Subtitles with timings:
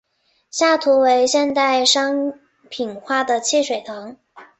[0.49, 2.33] 下图为现代商
[2.69, 4.17] 品化的汽水糖。